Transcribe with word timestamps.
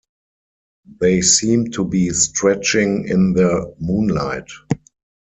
They 0.99 1.21
seemed 1.21 1.73
to 1.73 1.85
be 1.85 2.09
stretching 2.09 3.07
in 3.07 3.33
the 3.33 3.71
moonlight. 3.79 4.49